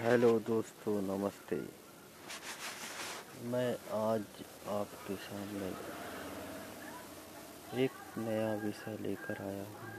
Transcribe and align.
Hello 0.00 0.38
दोस्तों, 0.38 1.02
नमस्ते। 1.02 1.56
मैं 3.44 3.70
आज 3.98 4.20
आपके 4.68 5.16
सामने 5.16 5.70
एक 7.84 7.90
नया 8.18 8.54
विषय 8.54 8.96
लेकर 9.00 9.42
आया 9.42 9.64
हूँ। 9.64 9.90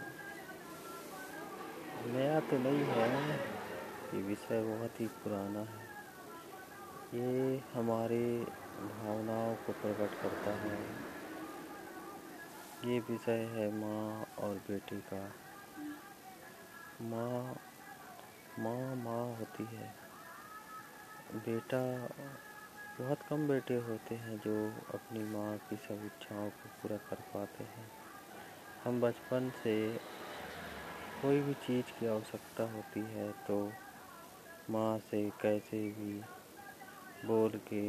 नया 2.13 2.39
तो 2.39 2.57
नहीं 2.57 2.85
है, 2.85 3.35
ये 4.13 4.21
विषय 4.21 4.61
बहुत 4.61 5.01
ही 5.01 5.07
पुराना 5.07 5.59
है। 5.59 5.83
ये 7.13 7.63
हमारे 7.73 8.45
भावनाओं 8.79 9.55
को 9.55 9.73
प्रकट 9.73 10.21
करता 10.21 10.51
है। 10.51 10.79
ये 12.85 12.99
विषय 12.99 13.47
है 13.51 13.71
माँ 13.75 14.27
और 14.39 14.55
बेटे 14.55 14.95
का। 14.95 15.33
माँ 17.01 17.59
माँ 18.59 18.95
माँ 18.95 19.25
होती 19.37 19.63
है। 19.63 19.85
बेटा, 21.35 21.81
बहुत 22.99 23.21
कम 23.29 23.47
बेटे 23.47 23.75
होते 23.75 24.15
हैं 24.15 24.37
जो 24.39 24.55
अपनी 24.93 25.19
माँ 25.23 25.57
की 25.69 25.75
सब 25.75 26.05
इच्छाओं 26.05 26.49
को 26.49 26.69
पूरा 26.81 26.97
कर 27.09 27.21
पाते 27.33 27.63
हैं। 27.63 27.85
हम 28.83 29.01
बचपन 29.01 29.49
से 29.63 29.75
कोई 31.21 31.39
भी 31.39 31.53
चीज़ 31.53 31.91
की 31.99 32.07
आवश्यकता 32.07 32.63
होती 32.63 32.99
है 32.99 33.31
तो 33.47 33.57
माँ 34.69 34.97
से 34.99 35.29
कैसे 35.41 35.77
भी 35.89 36.21
बोल 37.27 37.59
के 37.67 37.83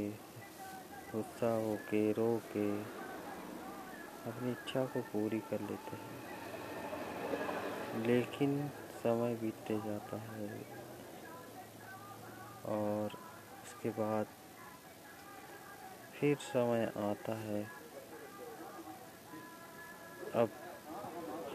गुस्सा 1.13 1.53
हो 1.57 1.75
के 1.91 2.11
रो 2.13 2.31
के 2.53 2.69
अपनी 4.31 4.51
इच्छा 4.51 4.85
को 4.85 5.01
पूरी 5.01 5.39
कर 5.41 5.61
लेते 5.61 5.97
हैं। 5.97 6.19
लेकिन 8.07 8.71
समय 9.03 9.35
बीतते 9.35 9.75
जाता 9.79 10.17
है। 10.17 10.81
और 12.65 13.11
उसके 13.63 13.91
बाद 13.91 14.27
फिर 16.15 16.37
समय 16.37 16.93
आता 16.97 17.35
है। 17.35 17.71
अब 20.35 20.51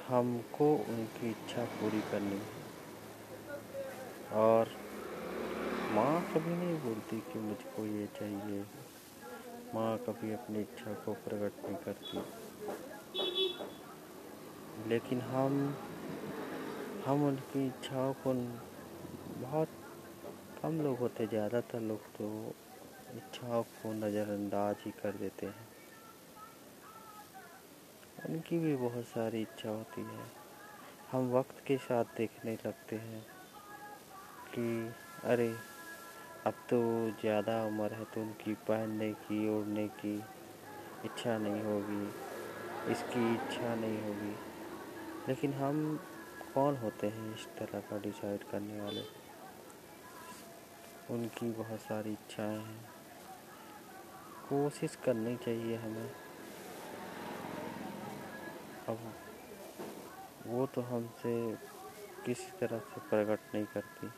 हमको 0.07 0.75
उनकी 0.75 1.29
इच्छा 1.29 1.65
पूरी 1.65 2.01
करनी 2.01 2.35
है। 2.35 2.65
और 4.33 4.67
माँ 5.91 6.21
कभी 6.21 6.55
नहीं 6.55 6.79
बोलती 6.79 7.19
कि 7.19 7.39
मुझको 7.39 7.85
ये 7.85 8.07
चाहिए। 8.07 8.65
माँ 9.73 9.97
कभी 9.97 10.33
अपनी 10.33 10.59
इच्छा 10.59 10.93
को 10.93 11.13
प्रकट 11.13 11.65
नहीं 11.65 11.75
करती। 11.75 12.17
लेकिन 14.89 15.21
हम 15.21 15.75
हम 17.05 17.27
उनकी 17.27 17.67
इच्छाओं 17.67 18.13
को 18.13 18.33
बहुत 19.41 19.67
कम 20.63 20.81
लोग 20.81 20.97
होते, 20.97 21.27
ज़्यादातर 21.27 21.79
लोग 21.79 21.99
तो 21.99 22.53
इच्छाओं 23.15 23.63
को 23.63 23.93
नज़रअंदाज 23.93 24.75
ही 24.85 24.91
कर 24.91 25.11
देते 25.11 25.45
हैं। 25.45 25.67
उनकी 28.29 28.59
भी 28.59 28.75
बहुत 28.75 29.05
सारी 29.05 29.41
इच्छा 29.41 29.69
होती 29.69 30.01
है। 30.01 30.25
हम 31.11 31.31
वक्त 31.31 31.63
के 31.67 31.77
साथ 31.77 32.03
देखने 32.17 32.57
लगते 32.65 32.95
हैं 32.95 33.21
कि, 34.55 34.93
अरे, 35.23 35.55
अब 36.47 36.53
तो 36.69 36.81
ज़्यादा 37.11 37.65
उम्र 37.65 37.93
है 37.93 38.03
तो 38.03 38.21
उनकी 38.21 38.53
पहनने 38.53 39.11
की, 39.13 39.49
ओढ़ने 39.49 39.87
की 39.87 40.15
इच्छा 41.05 41.37
नहीं 41.37 41.61
होगी, 41.61 42.03
इसकी 42.91 43.33
इच्छा 43.35 43.75
नहीं 43.75 44.01
होगी। 44.03 44.35
लेकिन 45.27 45.53
हम 45.53 45.99
कौन 46.55 46.75
होते 46.75 47.07
हैं 47.07 47.33
इस 47.35 47.45
तरह 47.57 47.79
का 47.79 47.97
डिसाइड 47.99 48.43
करने 48.43 48.81
वाले? 48.81 49.01
उनकी 51.11 51.51
बहुत 51.51 51.79
सारी 51.79 52.11
इच्छाएँ 52.11 52.57
हैं। 52.57 52.79
कोशिश 54.49 54.95
करनी 54.95 55.35
चाहिए 55.35 55.75
हमें। 55.75 56.09
अब 58.89 58.99
वो 60.47 60.65
तो 60.65 60.81
हमसे 60.81 61.33
किसी 62.25 62.51
तरह 62.59 62.79
से 62.79 63.01
प्रकट 63.09 63.55
नहीं 63.55 63.65
करती। 63.65 64.11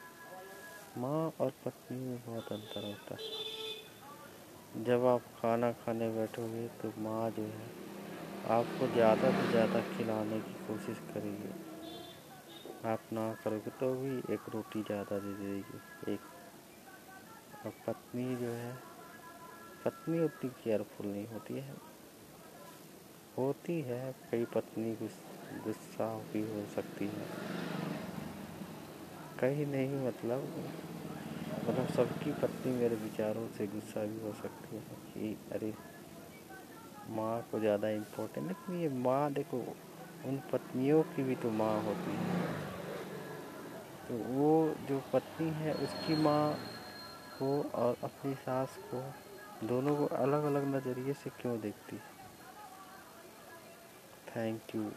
माँ 1.02 1.34
और 1.40 1.54
पत्नी 1.66 1.98
में 1.98 2.19
बहुत 2.28 2.52
अंतर 2.52 2.86
होता 2.86 3.16
है। 3.16 4.84
जब 4.84 5.06
आप 5.06 5.22
खाना 5.42 5.72
खाने 5.72 6.09
बैठोगे 6.09 6.68
तो 6.68 6.94
माँ 7.02 7.30
जो 7.31 7.44
है 7.44 7.69
आपको 8.50 8.88
ज़्यादा 8.88 9.31
से 9.31 9.50
ज़्यादा 9.52 9.81
खिलाने 9.81 10.40
की 10.40 10.56
कोशिश 10.68 10.98
करेगी। 11.14 11.77
आप 12.86 13.04
ना 13.14 13.22
करोगे 13.44 13.70
तो 13.70 13.94
भी 13.96 14.18
एक 14.34 14.50
रोटी 14.54 14.82
ज़्यादा 14.82 15.18
दे 15.20 15.34
देगी। 15.34 16.14
एक 16.14 16.20
और 17.66 17.74
पत्नी 17.88 18.36
जो 18.36 18.48
है, 18.48 18.74
पत्नी 19.86 20.24
उतनी 20.24 20.50
केयरफुल 20.50 21.08
नहीं 21.08 21.28
होती 21.28 21.54
है? 21.54 21.76
होती 23.38 23.82
है, 23.82 24.16
कई 24.32 24.46
पत्नी 24.46 24.96
गुस्सा 25.66 26.08
भी 26.34 26.42
हो 26.42 26.66
सकती 26.76 27.06
है। 27.06 27.26
कहीं 29.42 29.66
नहीं 29.66 30.08
मतलब 30.08 30.48
मतलब 31.68 31.88
सबकी 31.88 32.32
पत्नी 32.32 32.72
मेरे 32.74 32.96
विचारों 32.96 33.48
से 33.48 33.68
गुस्सा 33.68 34.04
भी 34.04 34.20
हो 34.20 34.34
सकती 34.34 34.76
है 34.76 34.98
कि 35.14 35.36
अरे, 35.52 35.74
माँ 37.10 37.42
को 37.52 37.60
ज़्यादा 37.60 37.90
इम्पोर्टेंट 37.90 38.48
लेकिन 38.48 38.76
ये 38.76 38.90
माँ 38.90 39.34
देखो, 39.34 39.58
उन 40.26 40.40
पत्नियों 40.54 41.04
की 41.04 41.24
भी 41.24 41.36
तो 41.36 41.50
माँ 41.50 41.82
होती 41.84 42.12
है। 42.12 42.47
तो 44.07 44.13
वो 44.13 44.73
जो 44.90 45.01
पत्नी 45.13 45.50
है, 45.50 45.73
उसकी 45.73 46.16
माँ 46.16 46.53
को 47.40 47.62
और 47.75 47.97
अपनी 48.03 48.34
सास 48.35 48.78
को 48.94 49.01
दोनों 49.68 49.95
को 49.95 50.06
अलग 50.16 50.44
अलग 50.44 50.75
नज़रिए 50.75 51.13
से 51.13 51.29
क्यों 51.29 51.59
देखती? 51.62 51.97
Thank 54.29 54.75
you 54.75 54.91